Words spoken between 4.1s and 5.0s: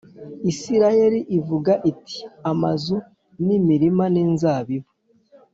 n inzabibu